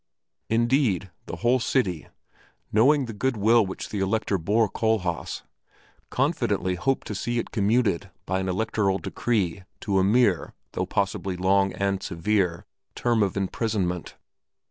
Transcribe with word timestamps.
Indeed 0.49 1.11
the 1.27 1.35
whole 1.35 1.59
city, 1.59 2.07
knowing 2.73 3.05
the 3.05 3.13
good 3.13 3.37
will 3.37 3.63
which 3.63 3.89
the 3.89 3.99
Elector 3.99 4.39
bore 4.39 4.67
Kohlhaas, 4.67 5.43
confidently 6.09 6.73
hoped 6.73 7.05
to 7.05 7.13
see 7.13 7.37
it 7.37 7.51
commuted 7.51 8.09
by 8.25 8.39
an 8.39 8.49
electoral 8.49 8.97
decree 8.97 9.61
to 9.81 9.99
a 9.99 10.03
mere, 10.03 10.55
though 10.71 10.87
possibly 10.87 11.37
long 11.37 11.71
and 11.73 12.01
severe, 12.01 12.65
term 12.95 13.21
of 13.21 13.37
imprisonment. 13.37 14.15